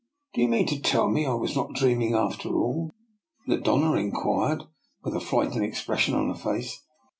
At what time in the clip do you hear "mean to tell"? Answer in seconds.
0.47-1.07